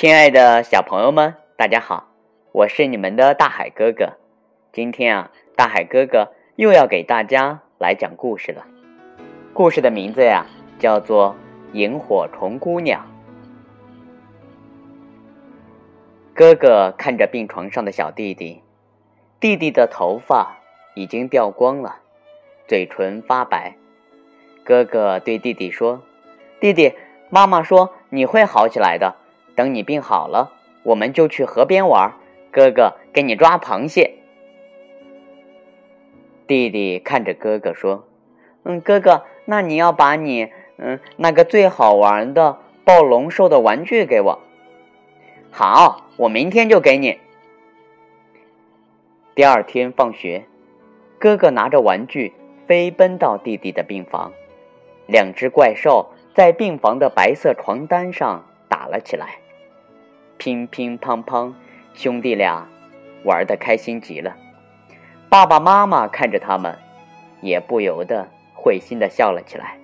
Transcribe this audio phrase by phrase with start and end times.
[0.00, 2.06] 亲爱的小朋友们，大家好，
[2.52, 4.12] 我是你们的大海哥哥。
[4.70, 8.64] 今天啊，大海哥哥又要给大家来讲故事了。
[9.52, 10.46] 故事的名字呀，
[10.78, 11.34] 叫做
[11.76, 13.04] 《萤火虫姑娘》。
[16.32, 18.62] 哥哥看着病床上的小弟弟，
[19.40, 20.58] 弟弟的头发
[20.94, 21.96] 已经掉光了，
[22.68, 23.74] 嘴唇发白。
[24.62, 26.02] 哥哥对弟弟说
[26.60, 26.94] ：“弟弟，
[27.30, 29.16] 妈妈说你会好起来的。”
[29.58, 30.52] 等你病好了，
[30.84, 32.12] 我们就去河边玩。
[32.52, 34.14] 哥哥给你抓螃蟹。
[36.46, 38.06] 弟弟看着哥哥说
[38.62, 44.38] ：“嗯，哥哥，那你要把你嗯那个最好玩的暴龙兽的玩具给我。”
[45.50, 47.18] 好，我明天就给你。
[49.34, 50.44] 第二天放学，
[51.18, 52.32] 哥哥拿着玩具
[52.68, 54.32] 飞奔到弟弟的病房，
[55.08, 59.40] 两只怪兽在病房的白色床单上打了起来。
[60.38, 61.52] 乒乒乓乓，
[61.94, 62.68] 兄弟俩
[63.24, 64.36] 玩的开心极了。
[65.28, 66.78] 爸爸妈妈看着他们，
[67.42, 69.76] 也不由得会心的笑了起来。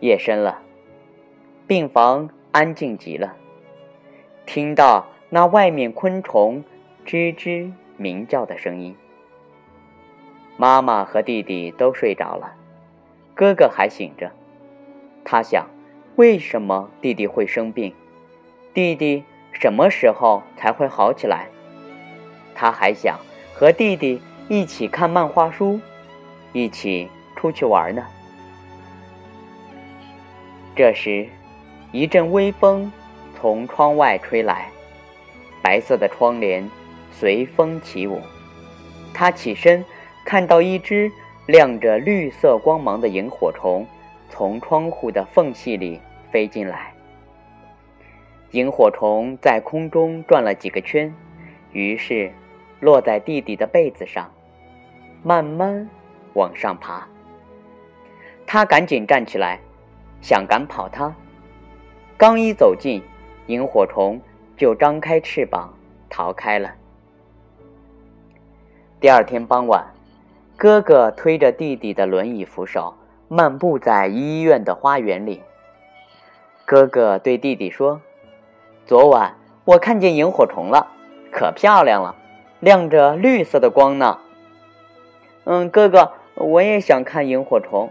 [0.00, 0.62] 夜深了，
[1.66, 3.34] 病房安静极了，
[4.46, 6.62] 听到那外面昆虫
[7.04, 8.96] 吱吱鸣叫的声音。
[10.56, 12.54] 妈妈和弟弟都睡着了，
[13.34, 14.30] 哥哥还醒着，
[15.24, 15.66] 他想。
[16.16, 17.92] 为什么弟弟会生病？
[18.72, 19.22] 弟弟
[19.52, 21.46] 什么时候才会好起来？
[22.54, 23.18] 他还想
[23.52, 25.78] 和弟弟一起看漫画书，
[26.54, 27.06] 一起
[27.36, 28.02] 出去玩呢。
[30.74, 31.28] 这时，
[31.92, 32.90] 一阵微风
[33.38, 34.70] 从窗外吹来，
[35.62, 36.66] 白色的窗帘
[37.12, 38.22] 随风起舞。
[39.12, 39.84] 他起身，
[40.24, 41.12] 看到一只
[41.44, 43.86] 亮着绿色光芒的萤火虫。
[44.28, 46.00] 从窗户的缝隙里
[46.36, 46.92] 飞进来，
[48.50, 51.10] 萤火虫在空中转了几个圈，
[51.72, 52.30] 于是
[52.78, 54.30] 落在弟弟的被子上，
[55.22, 55.88] 慢慢
[56.34, 57.08] 往上爬。
[58.46, 59.58] 他赶紧站起来，
[60.20, 61.10] 想赶跑它，
[62.18, 63.02] 刚一走近，
[63.46, 64.20] 萤火虫
[64.58, 65.72] 就张开翅膀
[66.10, 66.74] 逃开了。
[69.00, 69.82] 第二天傍晚，
[70.54, 72.94] 哥哥推着弟弟的轮椅扶手。
[73.28, 75.40] 漫步在医院的花园里，
[76.66, 78.00] 哥哥对弟弟说
[78.86, 80.88] ：“昨晚我看见萤火虫了，
[81.30, 82.16] 可漂亮了，
[82.58, 84.18] 亮着绿色的光呢。
[85.46, 87.88] ”“嗯，哥哥，我也想看萤火虫，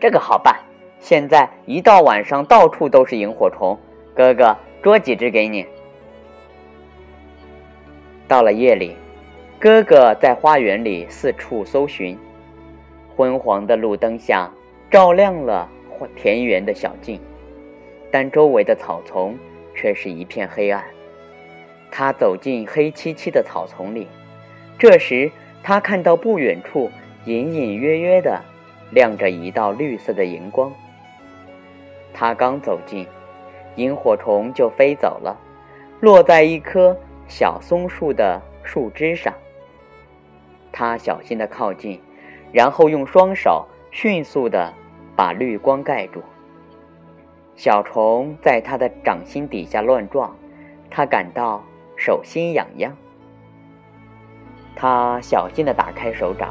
[0.00, 0.56] 这个好办。
[0.98, 3.78] 现在一到晚上，到处都是萤火虫。
[4.16, 5.64] 哥哥捉几只给你。”
[8.26, 8.96] 到了夜里，
[9.60, 12.18] 哥哥在花园里四处搜寻，
[13.16, 14.50] 昏黄的路灯下。
[14.90, 15.68] 照亮了
[16.16, 17.20] 田园的小径，
[18.10, 19.36] 但周围的草丛
[19.74, 20.84] 却是一片黑暗。
[21.90, 24.06] 他走进黑漆漆的草丛里，
[24.78, 25.30] 这时
[25.62, 26.90] 他看到不远处
[27.24, 28.40] 隐隐约约的
[28.90, 30.72] 亮着一道绿色的荧光。
[32.12, 33.06] 他刚走近，
[33.76, 35.38] 萤火虫就飞走了，
[36.00, 39.32] 落在一棵小松树的树枝上。
[40.72, 42.00] 他小心地靠近，
[42.52, 43.66] 然后用双手。
[43.90, 44.70] 迅速地
[45.16, 46.22] 把绿光盖住。
[47.58, 50.32] 小虫在他的掌心底下乱撞，
[50.88, 51.60] 他感到
[51.96, 52.96] 手心痒痒。
[54.76, 56.50] 他小心地打开手掌，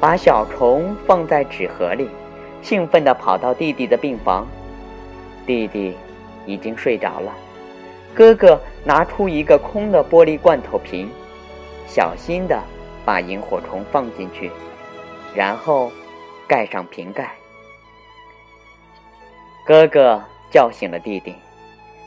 [0.00, 2.10] 把小虫放在纸盒里，
[2.60, 4.44] 兴奋地跑到弟弟的病房。
[5.46, 5.96] 弟弟
[6.44, 7.32] 已经睡着了。
[8.12, 11.08] 哥哥拿出一个空的玻璃罐头瓶，
[11.86, 12.60] 小心地
[13.04, 14.50] 把萤火虫放进去，
[15.36, 15.92] 然后。
[16.48, 17.30] 盖上瓶盖，
[19.64, 21.34] 哥哥叫醒了弟弟。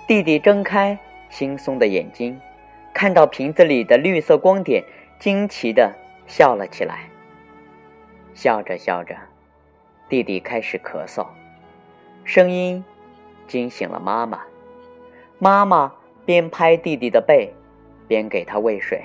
[0.07, 0.97] 弟弟睁开
[1.31, 2.39] 惺忪的眼睛，
[2.93, 4.83] 看到瓶子里的绿色光点，
[5.19, 5.91] 惊奇的
[6.27, 7.09] 笑了起来。
[8.35, 9.15] 笑着笑着，
[10.07, 11.25] 弟弟开始咳嗽，
[12.23, 12.85] 声音
[13.47, 14.41] 惊醒了妈妈。
[15.39, 15.91] 妈妈
[16.23, 17.51] 边拍弟弟的背，
[18.07, 19.01] 边给他喂水，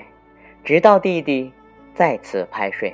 [0.63, 1.51] 直到弟弟
[1.95, 2.93] 再次拍睡。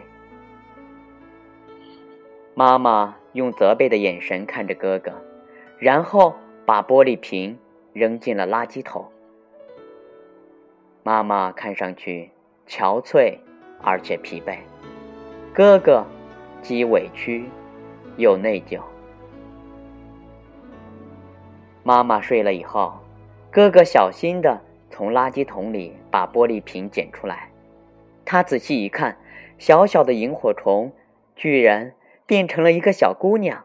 [2.53, 5.11] 妈妈用责备的眼神看着哥哥，
[5.79, 6.35] 然后
[6.65, 7.57] 把玻璃瓶
[7.94, 9.06] 扔进了垃圾桶。
[11.03, 12.31] 妈妈看上去
[12.68, 13.38] 憔悴
[13.81, 14.57] 而且疲惫，
[15.53, 16.06] 哥哥
[16.62, 17.50] 既委屈
[18.18, 18.81] 又内疚。
[21.83, 22.94] 妈妈睡了以后，
[23.51, 24.59] 哥哥小心地
[24.89, 27.50] 从垃圾桶里把玻璃瓶捡出来，
[28.25, 29.18] 他仔细一看，
[29.57, 30.91] 小小的萤火虫
[31.35, 31.94] 居然。
[32.25, 33.63] 变成了一个小姑娘，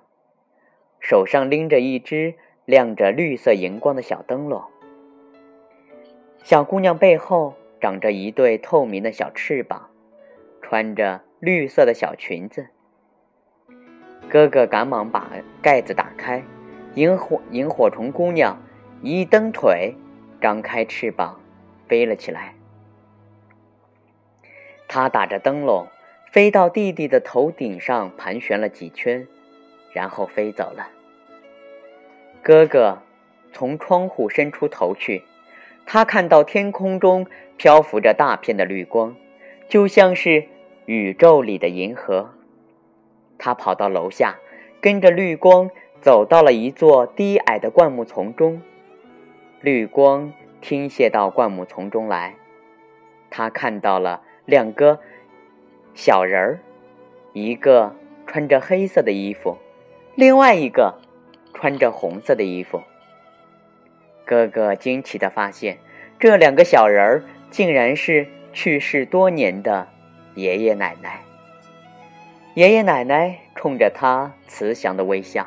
[1.02, 2.34] 手上拎着一只
[2.64, 4.62] 亮着绿色荧光的小灯笼。
[6.44, 9.90] 小姑娘背后长着一对透明的小翅膀，
[10.62, 12.68] 穿着绿色的小裙子。
[14.28, 16.42] 哥哥赶忙把盖子打开，
[16.94, 18.62] 萤火萤火虫姑娘
[19.02, 19.94] 一蹬腿，
[20.40, 21.40] 张开翅膀，
[21.88, 22.54] 飞了起来。
[24.86, 25.88] 她打着灯笼，
[26.30, 29.26] 飞到弟弟的头顶上盘旋了几圈，
[29.92, 30.88] 然后飞走了。
[32.42, 33.02] 哥哥
[33.52, 35.22] 从窗户伸出头去，
[35.86, 39.14] 他看到天空中漂浮着大片的绿光，
[39.68, 40.46] 就像是
[40.86, 42.30] 宇宙里的银河。
[43.38, 44.38] 他跑到楼下，
[44.80, 48.62] 跟着绿光走到了一座低矮的灌木丛中。
[49.60, 52.34] 绿光倾泻到灌木丛中来，
[53.30, 55.00] 他看到了两个
[55.94, 56.60] 小人儿，
[57.32, 57.94] 一个
[58.26, 59.58] 穿着黑色的衣服，
[60.14, 60.98] 另外一个
[61.54, 62.82] 穿着红色的衣服。
[64.24, 65.78] 哥哥惊奇地发现，
[66.18, 69.88] 这两个小人儿竟然是去世多年的
[70.34, 71.22] 爷爷奶奶。
[72.54, 75.46] 爷爷奶奶冲着他慈祥的微笑。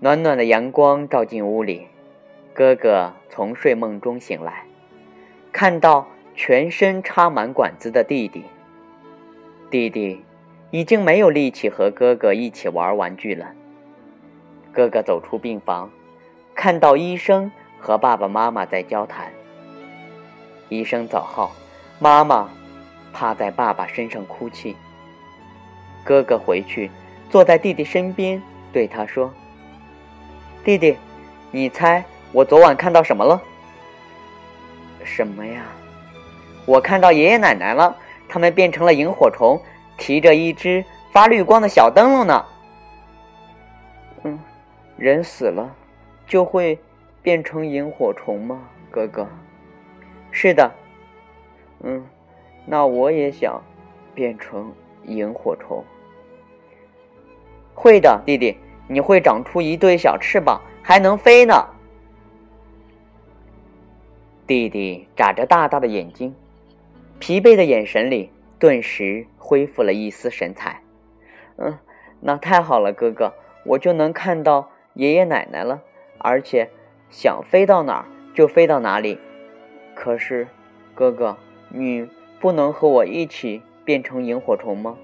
[0.00, 1.88] 暖暖的阳光照进屋里，
[2.54, 4.64] 哥哥从睡梦中醒来，
[5.50, 6.06] 看到
[6.36, 8.44] 全身插满管子的弟弟。
[9.70, 10.22] 弟弟
[10.70, 13.46] 已经没有力气和哥哥一起玩玩具了。
[14.72, 15.90] 哥哥走出病房，
[16.54, 19.32] 看到医生和爸爸妈妈在交谈。
[20.68, 21.50] 医生走后，
[21.98, 22.48] 妈妈。
[23.10, 24.76] 趴在爸爸身上哭泣。
[26.04, 26.90] 哥哥回去，
[27.30, 28.40] 坐在弟弟身边，
[28.70, 29.32] 对他说
[30.62, 30.96] ：“弟弟，
[31.50, 33.42] 你猜我昨晚看到什么了
[35.02, 35.64] ？”“什么呀
[36.66, 37.96] ？”“我看到爷爷奶奶了，
[38.28, 39.60] 他们变成了萤火虫，
[39.98, 42.44] 提着一只发绿光的小灯笼呢。
[44.24, 44.38] ”“嗯，
[44.96, 45.76] 人死了
[46.26, 46.78] 就会
[47.20, 49.28] 变成萤火虫吗？”“哥哥。
[50.32, 50.72] ”“是的。
[51.84, 52.06] ”“嗯。”
[52.70, 53.62] 那我也想
[54.14, 54.70] 变成
[55.06, 55.82] 萤火虫。
[57.74, 61.54] 会的，弟弟，你会长出一对小翅膀，还能飞呢。
[64.46, 66.34] 弟弟眨着大大的眼睛，
[67.18, 70.82] 疲惫的眼神里顿时恢复了一丝神采。
[71.56, 71.78] 嗯，
[72.20, 73.32] 那太好了，哥哥，
[73.64, 75.82] 我就能看到爷爷奶奶了，
[76.18, 76.70] 而且
[77.10, 79.18] 想飞到哪儿就飞到哪里。
[79.94, 80.48] 可是，
[80.94, 81.36] 哥哥，
[81.68, 82.08] 你。
[82.40, 84.96] 不能和我一起变成萤火虫吗？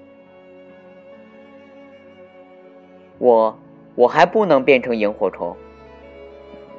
[3.17, 3.59] 我
[3.95, 5.53] 我还不能变成萤火虫，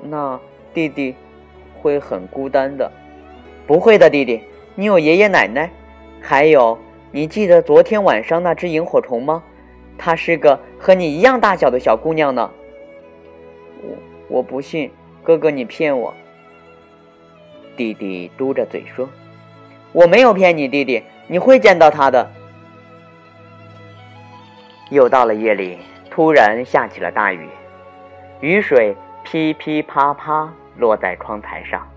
[0.03, 0.41] 那
[0.73, 1.15] 弟弟
[1.79, 2.91] 会很孤单的。
[3.67, 4.41] 不会的，弟弟，
[4.77, 5.71] 你有爷爷奶奶，
[6.21, 6.79] 还有，
[7.13, 9.43] 你记得昨天晚上那只萤火虫吗？
[9.97, 12.51] 她是个和你一样大小的小姑娘呢。
[13.83, 13.97] 我
[14.29, 14.91] 我不信，
[15.23, 16.13] 哥哥你骗我。
[17.77, 19.09] 弟弟嘟着嘴说。
[19.93, 22.31] 我没有骗你，弟弟，你会见到他的。
[24.91, 25.79] 又到了夜里，
[26.11, 27.49] 突然下起了大雨，
[28.41, 31.89] 雨水噼噼啪啪落在窗台上，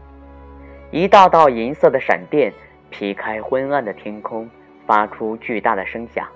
[0.91, 2.53] 一道道银色的闪电
[2.89, 4.49] 劈开昏暗的天空，
[4.85, 6.27] 发出巨大的声响。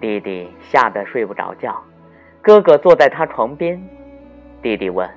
[0.00, 1.82] 弟弟吓得睡不着觉，
[2.42, 3.82] 哥哥坐在他床边，
[4.60, 5.08] 弟弟问：“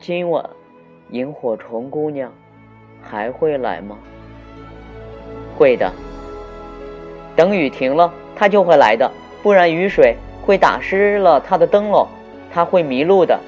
[0.00, 0.48] 今晚，
[1.10, 2.32] 萤火虫姑娘？”
[3.00, 3.96] 还会来吗？
[5.56, 5.92] 会的。
[7.36, 9.10] 等雨停了，他就会来的。
[9.42, 12.08] 不然雨水会打湿了他的灯笼，
[12.50, 13.38] 他会迷路的。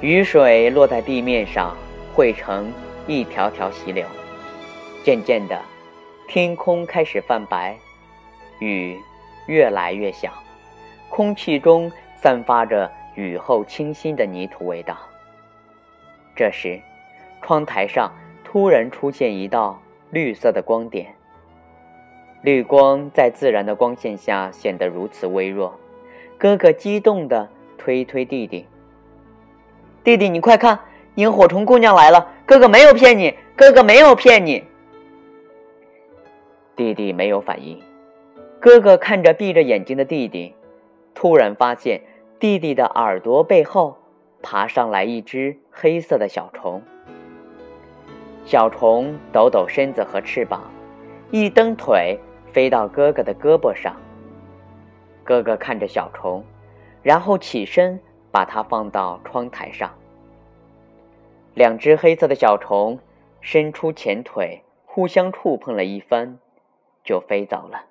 [0.00, 1.76] 雨水落在地面上，
[2.14, 2.72] 汇成
[3.06, 4.06] 一条条溪流。
[5.02, 5.60] 渐渐的，
[6.28, 7.76] 天空开始泛白，
[8.60, 8.98] 雨
[9.46, 10.32] 越来越小，
[11.08, 14.96] 空气中散发着雨后清新的泥土味道。
[16.36, 16.80] 这时，
[17.42, 18.12] 窗台上
[18.44, 21.14] 突然出现一道绿色的光点。
[22.42, 25.78] 绿光在自然的光线下显得如此微弱。
[26.38, 28.66] 哥哥激动地推推弟弟
[30.02, 30.80] ：“弟弟，你快看，
[31.16, 32.26] 萤火虫姑娘来了！
[32.46, 34.64] 哥哥没有骗你，哥哥没有骗你。”
[36.76, 37.80] 弟弟没有反应。
[38.60, 40.54] 哥哥看着闭着眼睛的弟弟，
[41.14, 42.00] 突然发现
[42.38, 43.98] 弟弟的耳朵背后。
[44.44, 46.82] 爬上来一只黑色的小虫，
[48.44, 50.68] 小虫抖抖身子和翅膀，
[51.30, 52.18] 一蹬腿
[52.52, 53.94] 飞到哥哥的胳膊上。
[55.22, 56.44] 哥哥看着小虫，
[57.04, 58.00] 然后起身
[58.32, 59.88] 把它放到窗台上。
[61.54, 62.98] 两只黑色的小虫
[63.40, 66.38] 伸出前腿，互相触碰了一番，
[67.04, 67.84] 就飞走了。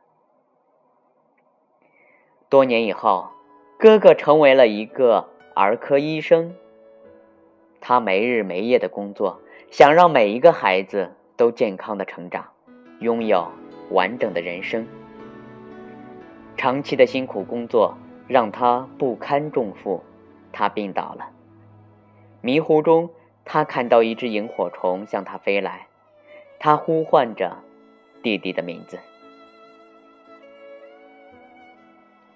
[2.49, 3.29] 多年以后，
[3.77, 6.55] 哥哥成为了一个儿科医生。
[7.79, 9.39] 他没日没夜的工作，
[9.69, 12.45] 想让每一个孩子都健康的成长，
[12.99, 13.51] 拥有
[13.89, 14.87] 完整的人生。
[16.57, 17.95] 长期的辛苦工作
[18.27, 20.03] 让他不堪重负，
[20.51, 21.29] 他病倒了。
[22.41, 23.09] 迷糊中，
[23.45, 25.87] 他看到一只萤火虫向他飞来，
[26.59, 27.57] 他呼唤着
[28.21, 28.99] 弟弟的名字。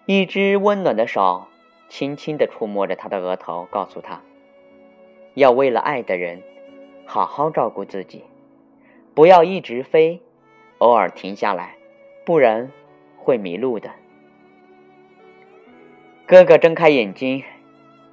[0.05, 1.47] 一只温暖的手
[1.89, 4.21] 轻轻地触摸着他的额头，告诉他
[5.33, 6.43] ：“要为了爱的人，
[7.05, 8.23] 好好照顾自己，
[9.13, 10.21] 不要一直飞，
[10.77, 11.77] 偶尔停下来，
[12.23, 12.71] 不然
[13.17, 13.89] 会迷路的。”
[16.27, 17.43] 哥哥睁开眼睛，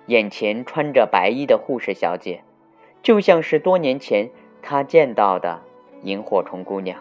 [0.06, 2.42] 眼前穿着白衣的护士小姐，
[3.02, 4.30] 就像是多年前
[4.62, 5.60] 他见到的
[6.02, 6.98] 萤火虫姑娘。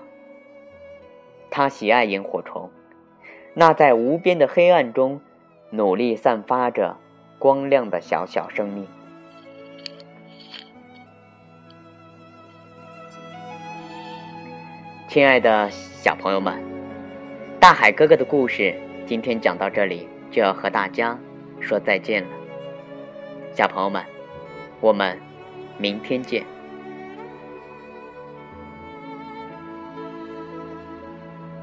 [1.49, 2.69] 他喜爱萤火虫。
[3.53, 5.19] 那在无边的黑暗中
[5.71, 6.97] 努力散发着
[7.37, 8.87] 光亮的小小生命，
[15.09, 16.63] 亲爱的小朋友们，
[17.59, 18.73] 大海哥哥的故事
[19.05, 21.19] 今天讲到这里就要和大家
[21.59, 22.29] 说再见了。
[23.53, 24.01] 小朋友们，
[24.79, 25.19] 我们
[25.81, 26.60] 明天见。